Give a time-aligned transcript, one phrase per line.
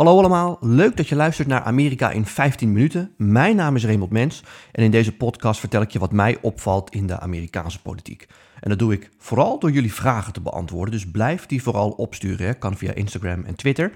[0.00, 3.14] Hallo allemaal, leuk dat je luistert naar Amerika in 15 minuten.
[3.16, 4.42] Mijn naam is Raymond Mens
[4.72, 8.26] en in deze podcast vertel ik je wat mij opvalt in de Amerikaanse politiek.
[8.60, 12.58] En dat doe ik vooral door jullie vragen te beantwoorden, dus blijf die vooral opsturen.
[12.58, 13.92] Kan via Instagram en Twitter.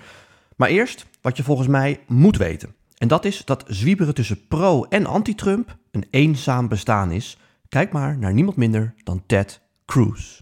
[0.56, 2.74] Maar eerst wat je volgens mij moet weten.
[2.98, 7.38] En dat is dat zwieberen tussen pro- en anti-Trump een eenzaam bestaan is.
[7.68, 10.40] Kijk maar naar niemand minder dan Ted Cruz.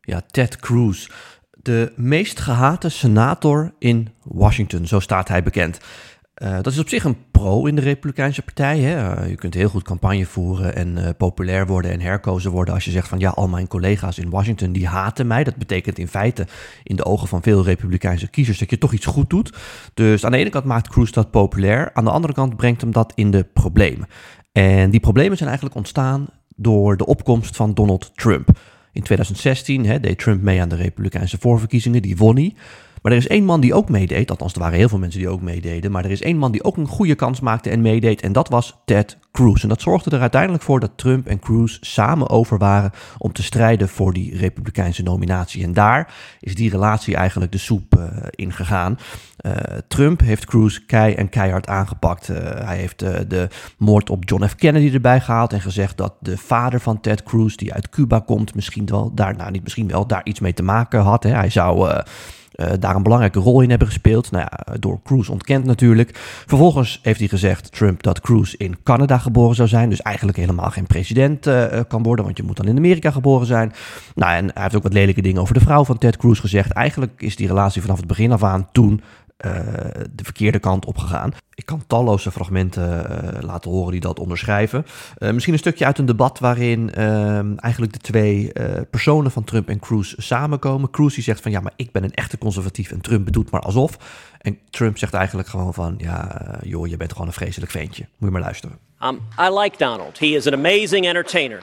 [0.00, 1.08] Ja, Ted Cruz
[1.62, 5.80] de meest gehate senator in Washington, zo staat hij bekend.
[6.42, 8.78] Uh, dat is op zich een pro in de Republikeinse Partij.
[8.78, 9.22] Hè?
[9.22, 12.84] Uh, je kunt heel goed campagne voeren en uh, populair worden en herkozen worden als
[12.84, 15.44] je zegt van ja, al mijn collega's in Washington die haten mij.
[15.44, 16.46] Dat betekent in feite
[16.82, 19.52] in de ogen van veel Republikeinse kiezers dat je toch iets goed doet.
[19.94, 22.92] Dus aan de ene kant maakt Cruz dat populair, aan de andere kant brengt hem
[22.92, 24.08] dat in de problemen.
[24.52, 28.50] En die problemen zijn eigenlijk ontstaan door de opkomst van Donald Trump.
[28.92, 32.54] In 2016 hè, deed Trump mee aan de Republikeinse voorverkiezingen, die won hij.
[33.02, 35.28] Maar er is één man die ook meedeed, althans er waren heel veel mensen die
[35.28, 38.20] ook meededen, maar er is één man die ook een goede kans maakte en meedeed
[38.20, 39.62] en dat was Ted Cruz.
[39.62, 43.42] En dat zorgde er uiteindelijk voor dat Trump en Cruz samen over waren om te
[43.42, 45.64] strijden voor die Republikeinse nominatie.
[45.64, 48.98] En daar is die relatie eigenlijk de soep uh, in gegaan.
[49.46, 49.52] Uh,
[49.88, 52.28] Trump heeft Cruz kei en keihard aangepakt.
[52.28, 54.54] Uh, hij heeft de moord op John F.
[54.54, 58.54] Kennedy erbij gehaald en gezegd dat de vader van Ted Cruz, die uit Cuba komt,
[58.54, 61.22] misschien wel daar, nou niet misschien wel, daar iets mee te maken had.
[61.22, 61.30] Hè.
[61.30, 62.02] Hij zou
[62.56, 64.30] uh, daar een belangrijke rol in hebben gespeeld.
[64.30, 66.10] Nou ja, door Cruz ontkend natuurlijk.
[66.46, 69.88] Vervolgens heeft hij gezegd, Trump, dat Cruz in Canada geboren zou zijn.
[69.88, 73.46] Dus eigenlijk helemaal geen president uh, kan worden, want je moet dan in Amerika geboren
[73.46, 73.72] zijn.
[74.14, 76.70] Nou, en hij heeft ook wat lelijke dingen over de vrouw van Ted Cruz gezegd.
[76.70, 79.00] Eigenlijk is die relatie vanaf het begin af aan toen
[79.46, 79.52] uh,
[80.10, 81.32] de verkeerde kant op gegaan.
[81.54, 84.86] Ik kan talloze fragmenten uh, laten horen die dat onderschrijven.
[85.18, 86.94] Uh, misschien een stukje uit een debat waarin
[87.56, 88.52] eigenlijk de twee
[88.90, 90.90] personen van Trump en Cruz samenkomen.
[90.90, 93.60] Cruz die zegt van ja, maar ik ben een echte conservatief en Trump bedoelt maar
[93.60, 93.96] alsof.
[94.38, 98.02] En Trump zegt eigenlijk gewoon van ja, joh, je bent gewoon een vreselijk ventje.
[98.02, 98.78] Moet je maar luisteren.
[99.02, 100.18] Um, I like Donald.
[100.18, 101.62] He is an amazing entertainer.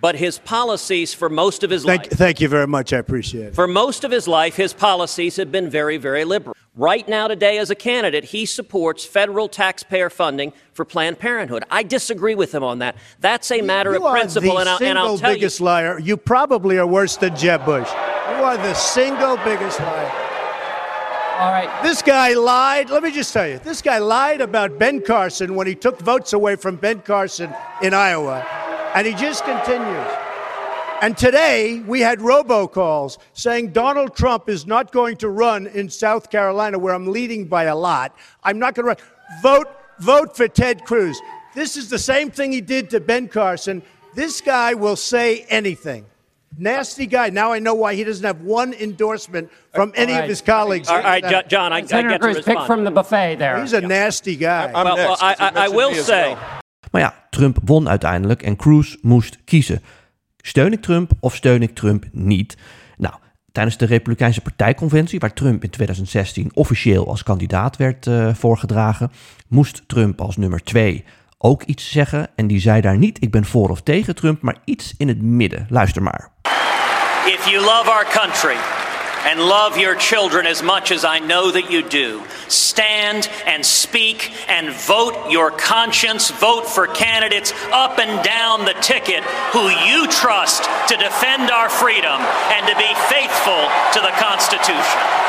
[0.00, 2.16] But his policies for most of his thank, life.
[2.16, 2.92] Thank you very much.
[2.92, 3.54] I appreciate it.
[3.54, 6.54] For most of his life, his policies have been very, very liberal.
[6.78, 11.64] Right now, today, as a candidate, he supports federal taxpayer funding for Planned Parenthood.
[11.70, 12.96] I disagree with him on that.
[13.18, 15.98] That's a matter you of principle, and, I, and I'll tell biggest liar.
[15.98, 17.88] You probably are worse than Jeb Bush.
[17.88, 20.12] You are the single biggest liar.
[21.38, 21.82] All right.
[21.82, 22.90] This guy lied.
[22.90, 26.34] Let me just tell you, this guy lied about Ben Carson when he took votes
[26.34, 28.46] away from Ben Carson in Iowa,
[28.94, 30.25] and he just continues.
[31.02, 36.30] And today we had robocalls saying Donald Trump is not going to run in South
[36.30, 38.16] Carolina, where I'm leading by a lot.
[38.42, 39.10] I'm not going to run.
[39.42, 39.68] Vote,
[39.98, 41.20] vote for Ted Cruz.
[41.54, 43.82] This is the same thing he did to Ben Carson.
[44.14, 46.06] This guy will say anything.
[46.58, 47.28] Nasty guy.
[47.28, 50.22] Now I know why he doesn't have one endorsement from any right.
[50.22, 50.88] of his colleagues.
[50.88, 52.58] All right, John, John I, I get Cruz, to respond.
[52.58, 53.60] pick from the buffet there.
[53.60, 54.72] He's a nasty guy.
[54.72, 56.36] well, well, I, I, I will say.
[56.90, 59.82] Maar ja, Trump won uiteindelijk en Cruz moest kiezen.
[60.46, 62.56] Steun ik Trump of steun ik Trump niet?
[62.96, 63.14] Nou,
[63.52, 69.12] tijdens de Republikeinse Partijconventie, waar Trump in 2016 officieel als kandidaat werd uh, voorgedragen,
[69.48, 71.04] moest Trump als nummer twee
[71.38, 72.28] ook iets zeggen.
[72.36, 75.22] En die zei daar niet: ik ben voor of tegen Trump, maar iets in het
[75.22, 75.66] midden.
[75.68, 76.30] Luister maar.
[77.26, 78.85] If you love our country
[79.26, 84.32] and love your children as much as I know that you do, stand and speak
[84.48, 86.30] and vote your conscience.
[86.30, 92.20] Vote for candidates up and down the ticket who you trust to defend our freedom
[92.54, 95.26] and to be faithful to the Constitution.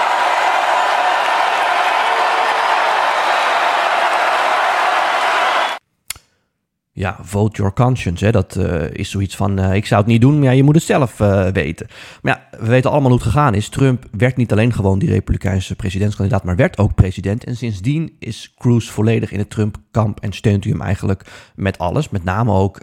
[6.97, 8.25] Ja, vote your conscience.
[8.25, 8.31] Hè.
[8.31, 10.83] Dat uh, is zoiets van, uh, ik zou het niet doen, maar je moet het
[10.83, 11.87] zelf uh, weten.
[12.21, 13.69] Maar ja, we weten allemaal hoe het gegaan is.
[13.69, 17.43] Trump werd niet alleen gewoon die republikeinse presidentskandidaat, maar werd ook president.
[17.43, 22.09] En sindsdien is Cruz volledig in het Trump-kamp en steunt hij hem eigenlijk met alles.
[22.09, 22.81] Met name ook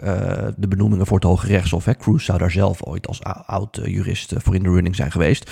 [0.57, 1.85] de benoemingen voor het Hoge Rechtshof.
[1.85, 1.95] Hè.
[1.95, 5.51] Cruz zou daar zelf ooit als oud-jurist voor in de running zijn geweest.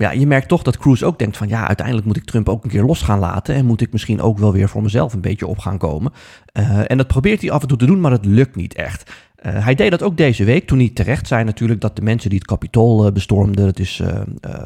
[0.00, 2.64] Ja, je merkt toch dat Cruz ook denkt van ja, uiteindelijk moet ik Trump ook
[2.64, 3.54] een keer los gaan laten.
[3.54, 6.12] En moet ik misschien ook wel weer voor mezelf een beetje op gaan komen.
[6.52, 9.10] Uh, en dat probeert hij af en toe te doen, maar het lukt niet echt.
[9.46, 12.30] Uh, hij deed dat ook deze week, toen hij terecht zei natuurlijk dat de mensen
[12.30, 14.02] die het kapitool uh, bestormden, dat is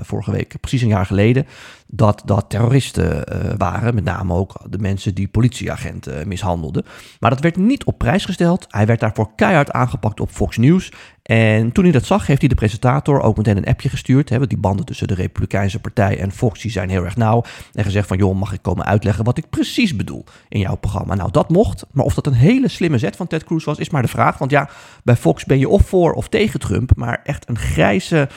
[0.03, 1.47] vorige week precies een jaar geleden,
[1.87, 3.25] dat dat terroristen
[3.59, 3.95] waren.
[3.95, 6.85] Met name ook de mensen die politieagenten mishandelden.
[7.21, 8.67] Maar dat werd niet op prijs gesteld.
[8.69, 10.93] Hij werd daarvoor keihard aangepakt op Fox News.
[11.25, 14.29] En toen hij dat zag, heeft hij de presentator ook meteen een appje gestuurd.
[14.29, 17.45] Hè, want die banden tussen de Republikeinse Partij en Fox die zijn heel erg nauw.
[17.73, 21.15] En gezegd van, joh, mag ik komen uitleggen wat ik precies bedoel in jouw programma?
[21.15, 21.87] Nou, dat mocht.
[21.93, 24.39] Maar of dat een hele slimme zet van Ted Cruz was, is maar de vraag.
[24.39, 24.69] Want ja,
[25.05, 26.97] bij Fox ben je of voor of tegen Trump.
[26.97, 28.29] Maar echt een grijze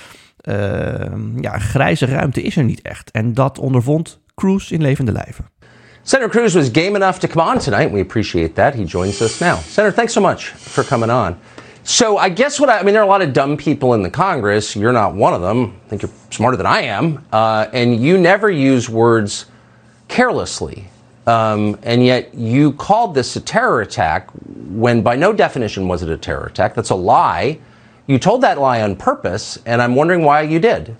[1.42, 3.12] ja, grijze ruimte is er niet echt.
[3.12, 5.50] En dat ondervond Cruz in levende lijven.
[6.01, 7.92] Senator Cruz was game enough to come on tonight.
[7.92, 8.74] We appreciate that.
[8.74, 9.57] He joins us now.
[9.57, 11.36] Senator, thanks so much for coming on.
[11.88, 14.04] So I guess what I, I, mean, there are a lot of dumb people in
[14.04, 14.75] the Congress.
[14.75, 15.80] You're not one of them.
[15.86, 17.25] I think you're smarter than I am.
[17.31, 19.45] Uh, and you never use words
[20.10, 20.89] carelessly.
[21.28, 24.30] Um, and yet you called this a terror attack
[24.68, 26.75] when by no definition was it a terror attack.
[26.75, 27.57] That's a lie.
[28.06, 30.94] You told that lie on purpose, and I'm wondering why you did.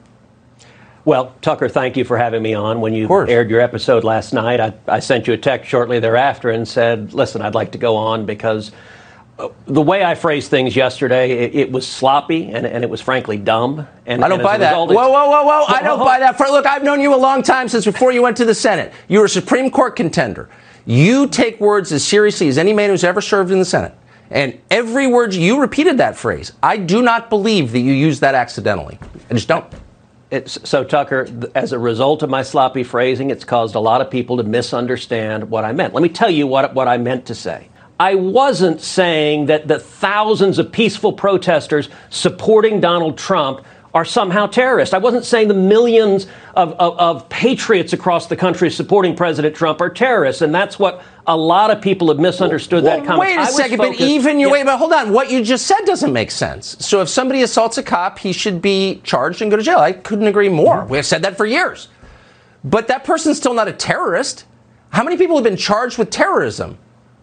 [1.04, 2.80] Well, Tucker, thank you for having me on.
[2.80, 6.50] When you aired your episode last night, I, I sent you a text shortly thereafter
[6.50, 8.72] and said, listen, I'd like to go on because
[9.66, 13.38] the way I phrased things yesterday, it, it was sloppy and, and, it was frankly
[13.38, 13.88] dumb.
[14.08, 14.76] And I don't and buy that.
[14.76, 15.66] Whoa, whoa, whoa, whoa!
[15.68, 16.38] I don't buy that.
[16.38, 18.92] For, look, I've known you a long time since before you went to the Senate.
[19.08, 20.50] You were a Supreme Court contender.
[20.86, 23.94] You take words as seriously as any man who's ever served in the Senate.
[24.32, 26.54] And every word you repeated that phrase.
[26.64, 28.98] I do not believe that you used that accidentally.
[29.30, 29.66] I just don't.
[30.32, 34.12] It's, so, Tucker, as a result of my sloppy phrasing, it's caused a lot of
[34.12, 35.94] people to misunderstand what I meant.
[35.94, 37.70] Let me tell you what, what I meant to say.
[38.00, 44.94] I wasn't saying that the thousands of peaceful protesters supporting Donald Trump are somehow terrorists.
[44.94, 49.82] I wasn't saying the millions of, of, of, patriots across the country supporting President Trump
[49.82, 53.30] are terrorists, and that's what a lot of people have misunderstood well, that comment.
[53.30, 54.54] Wait a second, focused, but even you yeah.
[54.54, 55.14] wait, but hold on.
[55.14, 56.78] What you just said doesn't make sense.
[56.80, 59.80] So if somebody assaults a cop, he should be charged and go to jail.
[59.80, 60.82] I couldn't agree more.
[60.82, 60.92] Mm-hmm.
[60.92, 61.88] We have said that for years.
[62.64, 64.46] But that person's still not a terrorist.
[64.90, 66.78] How many people have been charged with terrorism?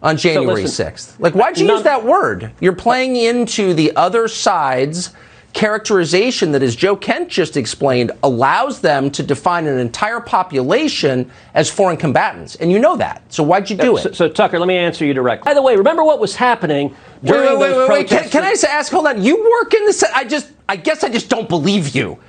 [0.05, 1.19] On January so listen, 6th?
[1.19, 2.51] Like, why'd you use that word?
[2.61, 5.11] You're playing into the other side's
[5.53, 11.71] characterization that, as Joe Kent just explained, allows them to define an entire population as
[11.71, 12.55] foreign combatants.
[12.55, 13.23] And you know that.
[13.31, 14.01] So why'd you do it?
[14.01, 15.45] So, so Tucker, let me answer you directly.
[15.45, 16.93] By the way, remember what was happening
[17.23, 20.11] during wait, wait, wait, wait, Can, can I ask, hold on, you work in the...
[20.13, 22.19] I just, I guess I just don't believe you.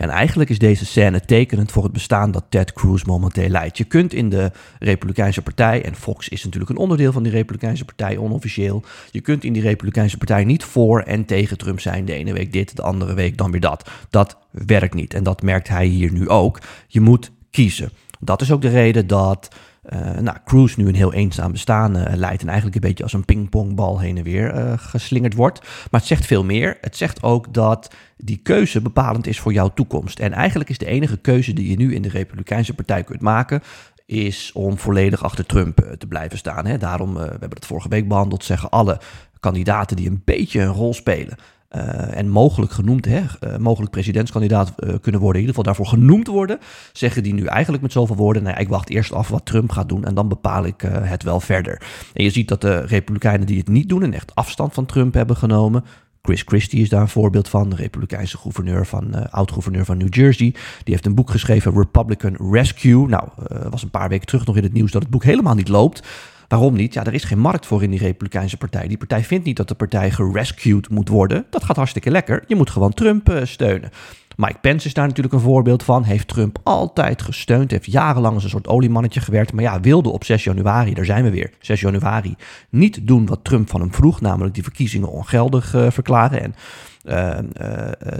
[0.00, 3.78] En eigenlijk is deze scène tekenend voor het bestaan dat Ted Cruz momenteel leidt.
[3.78, 7.84] Je kunt in de Republikeinse Partij, en Fox is natuurlijk een onderdeel van die Republikeinse
[7.84, 12.04] Partij onofficieel, je kunt in die Republikeinse Partij niet voor en tegen Trump zijn.
[12.04, 13.90] De ene week dit, de andere week dan weer dat.
[14.10, 16.58] Dat werkt niet en dat merkt hij hier nu ook.
[16.86, 17.90] Je moet kiezen.
[18.20, 19.48] Dat is ook de reden dat
[19.84, 23.12] uh, nou, Cruz nu een heel eenzaam bestaan uh, leidt en eigenlijk een beetje als
[23.12, 25.60] een pingpongbal heen en weer uh, geslingerd wordt.
[25.60, 26.78] Maar het zegt veel meer.
[26.80, 30.18] Het zegt ook dat die keuze bepalend is voor jouw toekomst.
[30.18, 33.62] En eigenlijk is de enige keuze die je nu in de Republikeinse Partij kunt maken,
[34.06, 36.66] is om volledig achter Trump te blijven staan.
[36.66, 36.78] Hè.
[36.78, 39.00] Daarom, we hebben het vorige week behandeld, zeggen alle
[39.40, 41.36] kandidaten die een beetje een rol spelen.
[41.76, 45.86] Uh, en mogelijk genoemd, hè, uh, mogelijk presidentskandidaat uh, kunnen worden, in ieder geval daarvoor
[45.86, 46.58] genoemd worden,
[46.92, 49.88] zeggen die nu eigenlijk met zoveel woorden, nou ik wacht eerst af wat Trump gaat
[49.88, 51.82] doen en dan bepaal ik het wel verder.
[52.12, 55.14] En je ziet dat de Republikeinen die het niet doen en echt afstand van Trump
[55.14, 55.84] hebben genomen,
[56.22, 60.50] Chris Christie is daar een voorbeeld van, de Republikeinse gouverneur van, oud-gouverneur van New Jersey.
[60.84, 63.06] Die heeft een boek geschreven, Republican Rescue.
[63.06, 63.28] Nou,
[63.70, 66.02] was een paar weken terug nog in het nieuws dat het boek helemaal niet loopt.
[66.50, 66.94] Waarom niet?
[66.94, 68.88] Ja, er is geen markt voor in die Republikeinse partij.
[68.88, 71.46] Die partij vindt niet dat de partij gerescued moet worden.
[71.50, 72.44] Dat gaat hartstikke lekker.
[72.46, 73.90] Je moet gewoon Trump uh, steunen.
[74.36, 76.02] Mike Pence is daar natuurlijk een voorbeeld van.
[76.02, 77.70] Heeft Trump altijd gesteund.
[77.70, 79.52] Heeft jarenlang als een soort oliemannetje gewerkt.
[79.52, 82.34] Maar ja, wilde op 6 januari, daar zijn we weer, 6 januari,
[82.70, 84.20] niet doen wat Trump van hem vroeg.
[84.20, 86.42] Namelijk die verkiezingen ongeldig uh, verklaren.
[86.42, 86.54] En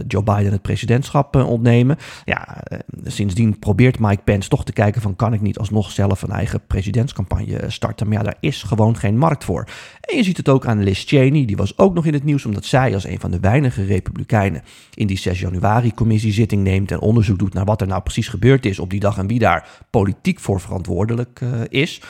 [0.07, 1.97] Joe Biden het presidentschap ontnemen.
[2.25, 2.63] Ja,
[3.05, 6.61] sindsdien probeert Mike Pence toch te kijken van kan ik niet alsnog zelf een eigen
[6.67, 8.09] presidentscampagne starten.
[8.09, 9.69] Maar ja, daar is gewoon geen markt voor.
[10.01, 12.47] En je ziet het ook aan Liz Cheney, die was ook nog in het nieuws
[12.47, 14.63] omdat zij als een van de weinige republikeinen
[14.95, 18.29] in die 6 januari commissie zitting neemt en onderzoek doet naar wat er nou precies
[18.29, 22.01] gebeurd is op die dag en wie daar politiek voor verantwoordelijk is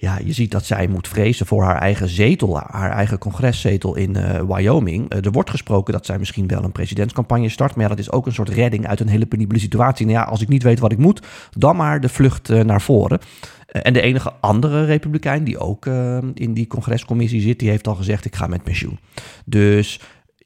[0.00, 4.16] ja, je ziet dat zij moet vrezen voor haar eigen zetel, haar eigen congreszetel in
[4.16, 5.12] uh, Wyoming.
[5.12, 8.12] Uh, er wordt gesproken dat zij misschien wel een presidentscampagne start, maar ja, dat is
[8.12, 10.06] ook een soort redding uit een hele penibele situatie.
[10.06, 11.22] Nou ja, als ik niet weet wat ik moet,
[11.56, 13.18] dan maar de vlucht uh, naar voren.
[13.66, 15.86] en de enige andere republikein die ook
[16.34, 18.98] in die congrescommissie zit, die heeft al gezegd: ik ga met pensioen.
[19.44, 20.00] Dus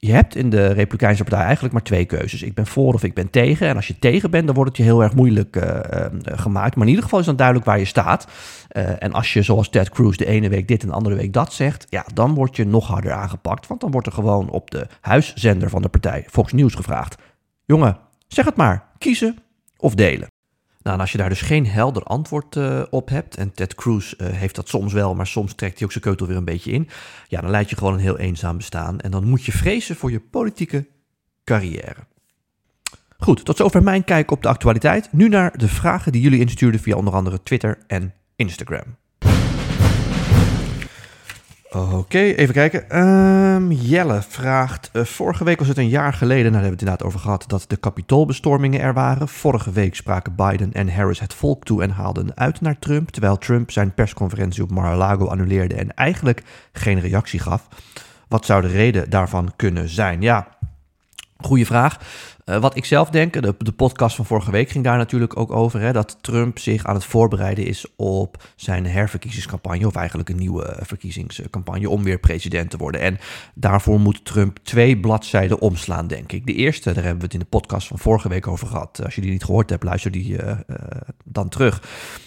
[0.07, 2.43] je hebt in de Republikeinse Partij eigenlijk maar twee keuzes.
[2.43, 3.69] Ik ben voor of ik ben tegen.
[3.69, 6.75] En als je tegen bent, dan wordt het je heel erg moeilijk uh, uh, gemaakt.
[6.75, 8.27] Maar in ieder geval is dan duidelijk waar je staat.
[8.73, 11.33] Uh, en als je zoals Ted Cruz de ene week dit en de andere week
[11.33, 13.67] dat zegt, ja, dan word je nog harder aangepakt.
[13.67, 17.17] Want dan wordt er gewoon op de huiszender van de partij Fox News gevraagd.
[17.65, 18.87] Jongen, zeg het maar.
[18.99, 19.39] Kiezen
[19.77, 20.34] of delen.
[20.85, 24.13] Nou, en als je daar dus geen helder antwoord uh, op hebt, en Ted Cruz
[24.13, 26.71] uh, heeft dat soms wel, maar soms trekt hij ook zijn keutel weer een beetje
[26.71, 26.89] in,
[27.29, 29.01] ja, dan leid je gewoon een heel eenzaam bestaan.
[29.01, 30.87] En dan moet je vrezen voor je politieke
[31.45, 32.07] carrière.
[33.19, 35.13] Goed, tot zover mijn kijk op de actualiteit.
[35.13, 38.97] Nu naar de vragen die jullie instuurden via onder andere Twitter en Instagram.
[41.75, 42.91] Oké, even kijken.
[42.91, 46.85] Ehm, Jelle vraagt: eh, Vorige week was het een jaar geleden, nou, daar hebben we
[46.85, 49.29] het inderdaad over gehad, dat de kapitoolbestormingen er waren.
[49.29, 53.11] Vorige week spraken Biden en Harris het volk toe en haalden uit naar Trump.
[53.11, 57.69] Terwijl Trump zijn persconferentie op Mar-a-Lago annuleerde en eigenlijk geen reactie gaf.
[58.29, 60.21] Wat zou de reden daarvan kunnen zijn?
[60.21, 60.54] Ja,
[61.37, 61.99] goede vraag.
[62.45, 65.53] Uh, wat ik zelf denk, de, de, podcast van vorige week ging daar natuurlijk ook
[65.53, 70.37] over, hè, dat Trump zich aan het voorbereiden is op zijn herverkiezingscampagne, of eigenlijk een
[70.37, 73.01] nieuwe verkiezingscampagne om weer president te worden.
[73.01, 73.19] En
[73.55, 76.47] daarvoor moet Trump twee bladzijden omslaan, denk ik.
[76.47, 79.05] De eerste, daar hebben we het in de podcast van vorige week over gehad.
[79.05, 80.53] Als je die niet gehoord hebt, luister die uh,
[81.25, 81.83] dan terug.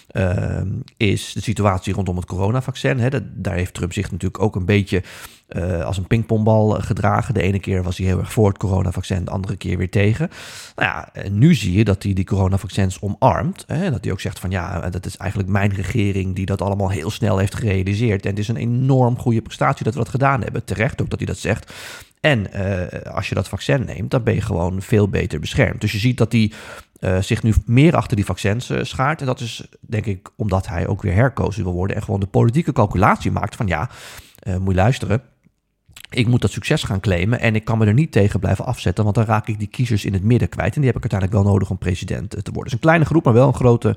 [0.08, 2.98] Ehm, is de situatie rondom het coronavaccin.
[2.98, 3.08] Hè.
[3.40, 5.02] daar heeft Trump zich natuurlijk ook een beetje
[5.48, 7.34] uh, als een pingpongbal gedragen.
[7.34, 10.30] De ene keer was hij heel erg voor het coronavaccin, de andere keer weer tegen.
[10.76, 13.64] Nou ja, nu zie je dat hij die coronavaccins omarmt.
[13.66, 16.90] Hè, dat hij ook zegt van ja, dat is eigenlijk mijn regering die dat allemaal
[16.90, 18.24] heel snel heeft gerealiseerd.
[18.24, 20.64] En het is een enorm goede prestatie dat we dat gedaan hebben.
[20.64, 21.72] Terecht ook dat hij dat zegt.
[22.20, 22.52] En
[23.12, 25.80] als je dat vaccin neemt, dan ben je gewoon veel beter beschermd.
[25.80, 26.52] Dus je ziet dat hij
[27.20, 29.20] zich nu meer achter die vaccins schaart.
[29.20, 31.96] En dat is denk ik omdat hij ook weer herkozen wil worden.
[31.96, 33.90] En gewoon de politieke calculatie maakt van ja,
[34.58, 35.22] moet je luisteren
[36.10, 39.04] ik moet dat succes gaan claimen en ik kan me er niet tegen blijven afzetten,
[39.04, 40.74] want dan raak ik die kiezers in het midden kwijt.
[40.74, 42.62] En die heb ik uiteindelijk wel nodig om president te worden.
[42.62, 43.94] Dus een kleine groep, maar wel een grote eh,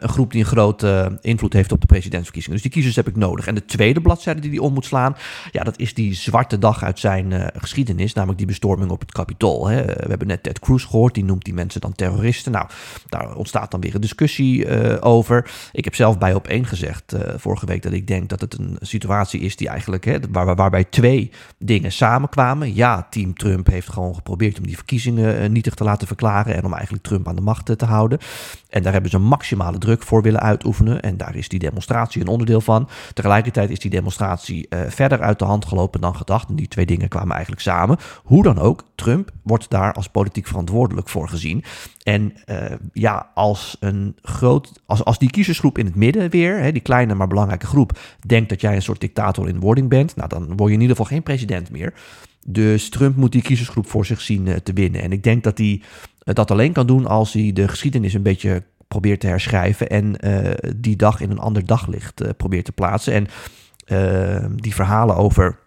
[0.00, 2.60] een groep die een grote invloed heeft op de presidentsverkiezingen.
[2.60, 3.46] Dus die kiezers heb ik nodig.
[3.46, 5.16] En de tweede bladzijde die hij om moet slaan,
[5.50, 9.12] ja, dat is die zwarte dag uit zijn uh, geschiedenis, namelijk die bestorming op het
[9.12, 9.66] Capitool.
[9.66, 9.84] Hè.
[9.84, 12.52] We hebben net Ted Cruz gehoord, die noemt die mensen dan terroristen.
[12.52, 12.66] Nou,
[13.08, 15.50] daar ontstaat dan weer een discussie over.
[15.72, 19.40] Ik heb zelf bij op gezegd vorige week dat ik denk dat het een situatie
[19.40, 22.74] is die eigenlijk, hè, waar, waarbij twee dingen samenkwamen.
[22.74, 26.72] Ja, team Trump heeft gewoon geprobeerd om die verkiezingen nietig te laten verklaren en om
[26.72, 28.18] eigenlijk Trump aan de macht te houden.
[28.68, 31.02] En daar hebben ze maximale druk voor willen uitoefenen.
[31.02, 32.88] En daar is die demonstratie een onderdeel van.
[33.14, 36.48] Tegelijkertijd is die demonstratie uh, verder uit de hand gelopen dan gedacht.
[36.48, 37.96] En die twee dingen kwamen eigenlijk samen.
[38.22, 41.64] Hoe dan ook, Trump wordt daar als politiek verantwoordelijk voor gezien.
[42.02, 42.56] En uh,
[42.92, 47.14] ja, als, een groot, als, als die kiezersgroep in het midden weer, hè, die kleine
[47.14, 50.68] maar belangrijke groep, denkt dat jij een soort dictator in wording bent, nou dan word
[50.68, 51.94] je in ieder geval geen president meer.
[52.46, 55.02] Dus Trump moet die kiezersgroep voor zich zien uh, te winnen.
[55.02, 55.82] En ik denk dat hij
[56.24, 60.50] dat alleen kan doen als hij de geschiedenis een beetje probeert te herschrijven en uh,
[60.76, 63.12] die dag in een ander daglicht uh, probeert te plaatsen.
[63.12, 63.26] En
[63.86, 65.58] uh, die verhalen over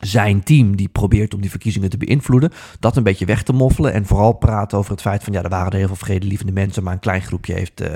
[0.00, 3.92] zijn team die probeert om die verkiezingen te beïnvloeden, dat een beetje weg te moffelen
[3.92, 6.82] en vooral praten over het feit van ja, er waren er heel veel vredelievende mensen,
[6.82, 7.88] maar een klein groepje heeft, uh,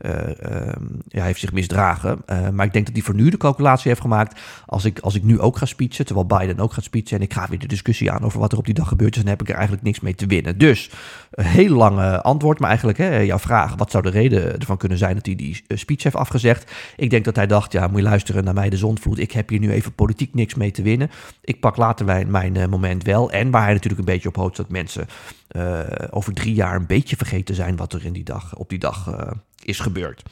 [0.00, 0.72] uh,
[1.08, 2.22] ja, heeft zich misdragen.
[2.26, 5.14] Uh, maar ik denk dat hij voor nu de calculatie heeft gemaakt, als ik, als
[5.14, 7.66] ik nu ook ga speechen, terwijl Biden ook gaat speechen en ik ga weer de
[7.66, 9.84] discussie aan over wat er op die dag gebeurd is, dan heb ik er eigenlijk
[9.84, 10.58] niks mee te winnen.
[10.58, 10.90] Dus,
[11.30, 14.98] een heel lange antwoord, maar eigenlijk hè, jouw vraag, wat zou de reden ervan kunnen
[14.98, 16.72] zijn dat hij die speech heeft afgezegd?
[16.96, 19.48] Ik denk dat hij dacht, ja, moet je luisteren naar mij de zondvloed, ik heb
[19.48, 21.10] hier nu even politiek niks mee te winnen.
[21.44, 23.30] Ik pak later mijn, uh, moment wel.
[23.30, 25.06] En waar hij natuurlijk een beetje op hoopt dat mensen
[25.50, 25.80] uh,
[26.10, 29.06] over drie jaar een beetje vergeten zijn wat er in die dag, op die dag
[29.08, 29.30] uh,
[29.64, 30.22] is gebeurd.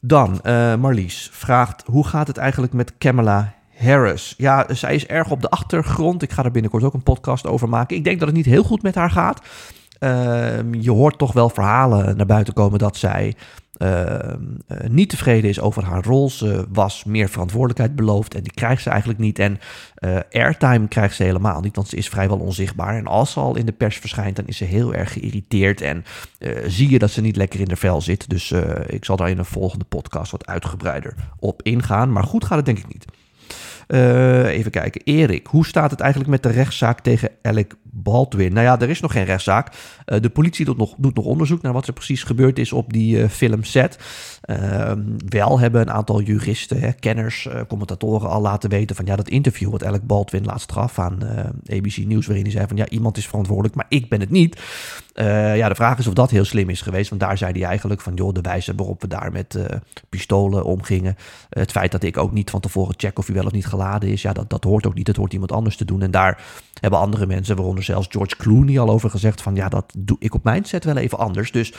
[0.00, 0.40] Dan,
[0.80, 4.34] Marlies vraagt, hoe gaat het eigenlijk met Kamala Harris?
[4.36, 6.22] Ja, zij is erg op de achtergrond.
[6.22, 7.96] Ik ga er binnenkort ook een podcast over maken.
[7.96, 9.40] Ik denk dat het niet heel goed met haar gaat.
[9.98, 13.34] Ehm, je hoort toch wel verhalen naar buiten komen dat zij
[13.78, 14.02] uh,
[14.68, 16.30] uh, niet tevreden is over haar rol.
[16.30, 19.38] Ze was meer verantwoordelijkheid beloofd en die krijgt ze eigenlijk niet.
[19.38, 19.58] En
[20.00, 22.96] uh, airtime krijgt ze helemaal niet, want ze is vrijwel onzichtbaar.
[22.96, 26.04] En als ze al in de pers verschijnt, dan is ze heel erg geïrriteerd en
[26.66, 28.30] zie je dat ze niet lekker in de vel zit.
[28.30, 28.52] Dus
[28.86, 32.12] ik zal daar in een volgende podcast wat uitgebreider op ingaan.
[32.12, 33.04] Maar goed gaat het denk ik niet.
[33.88, 35.00] Uh, even kijken.
[35.04, 38.52] Erik, hoe staat het eigenlijk met de rechtszaak tegen Alec Baldwin?
[38.52, 39.72] Nou ja, er is nog geen rechtszaak.
[40.06, 42.92] Uh, de politie doet nog, doet nog onderzoek naar wat er precies gebeurd is op
[42.92, 43.98] die uh, filmset.
[44.46, 49.28] Ehm, wel hebben een aantal juristen, hè, kenners, commentatoren al laten weten van ja, dat
[49.28, 51.18] interview wat Alec Baldwin laatst gaf aan
[51.72, 54.60] ABC News, waarin hij zei van ja, iemand is verantwoordelijk, maar ik ben het niet.
[55.54, 58.00] ja, de vraag is of dat heel slim is geweest, want daar zei hij eigenlijk
[58.00, 59.58] van joh, de wijze waarop we daar met
[60.08, 61.16] pistolen omgingen.
[61.48, 64.08] het feit dat ik ook niet van tevoren check of hij wel of niet geladen
[64.08, 64.22] is.
[64.22, 65.06] Ja, dat, dat hoort ook niet.
[65.06, 66.02] Dat hoort iemand anders te doen.
[66.02, 66.42] En daar
[66.80, 70.34] hebben andere mensen, waaronder zelfs George Clooney, al over gezegd van ja, dat doe ik
[70.34, 71.52] op mijn set wel even anders.
[71.52, 71.72] Dus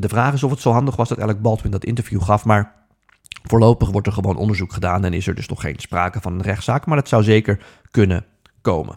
[0.00, 2.44] de vraag is of het zo handig was dat Alec Baldwin dat interview gaf.
[2.44, 2.72] Maar
[3.42, 6.42] voorlopig wordt er gewoon onderzoek gedaan en is er dus nog geen sprake van een
[6.42, 6.86] rechtszaak.
[6.86, 8.24] Maar dat zou zeker kunnen
[8.62, 8.94] komen.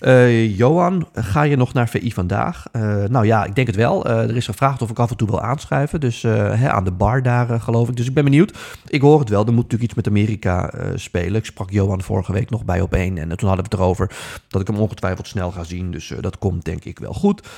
[0.00, 2.64] Uh, Johan, ga je nog naar VI vandaag?
[2.72, 4.06] Uh, nou ja, ik denk het wel.
[4.06, 6.00] Uh, er is gevraagd of ik af en toe wil aanschuiven.
[6.00, 7.96] Dus hè, aan de bar daar, geloof ik.
[7.96, 8.58] Dus ik ben benieuwd.
[8.86, 9.46] Ik hoor het wel.
[9.46, 11.34] Er moet natuurlijk iets met Amerika spelen.
[11.34, 13.18] Ik sprak Johan vorige week nog bij op één.
[13.18, 14.16] En toen hadden we het erover
[14.48, 15.90] dat ik hem ongetwijfeld snel ga zien.
[15.90, 17.48] Dus dat komt denk ik wel goed.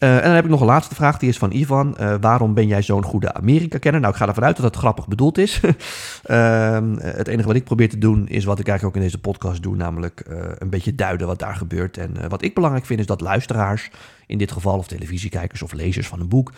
[0.00, 1.96] Uh, en dan heb ik nog een laatste vraag, die is van Ivan.
[2.00, 4.00] Uh, waarom ben jij zo'n goede Amerika-kenner?
[4.00, 5.60] Nou, ik ga ervan uit dat het grappig bedoeld is.
[5.64, 6.78] uh,
[7.18, 9.62] het enige wat ik probeer te doen, is wat ik eigenlijk ook in deze podcast
[9.62, 10.24] doe, namelijk
[10.58, 11.96] een beetje duiden wat daar gebeurt.
[11.96, 13.90] En wat ik belangrijk vind, is dat luisteraars,
[14.26, 16.52] in dit geval of televisiekijkers of lezers van een boek,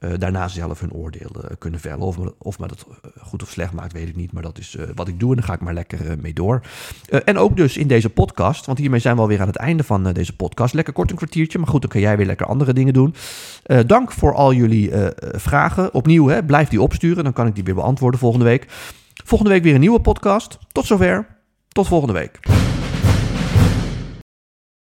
[0.00, 2.00] uh, daarna zelf hun oordeel uh, kunnen vellen.
[2.00, 4.32] Of, of me dat eh, goed of slecht maakt, weet ik niet.
[4.32, 6.60] Maar dat is wat ik doe en daar ga ik maar lekker mee door.
[7.24, 10.12] en ook dus in deze podcast, want hiermee zijn we alweer aan het einde van
[10.12, 10.74] deze podcast.
[10.74, 13.14] Lekker kort een kwartiertje, maar goed, dan kan jij weer lekker andere dingen doen.
[13.86, 15.94] dank voor al jullie vragen.
[15.94, 18.66] Opnieuw, hè, blijf die opsturen, dan kan ik die weer beantwoorden volgende week.
[19.24, 20.58] Volgende week weer een nieuwe podcast.
[20.72, 21.26] Tot zover.
[21.68, 22.38] Tot volgende week.